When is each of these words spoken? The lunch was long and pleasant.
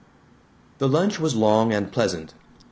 The 0.79 0.87
lunch 0.87 1.19
was 1.19 1.35
long 1.35 1.71
and 1.71 1.91
pleasant. 1.91 2.33